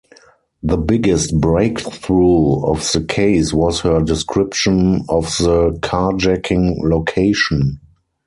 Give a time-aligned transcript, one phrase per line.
[0.63, 7.79] The biggest breakthrough of the case was her description of the carjacking location.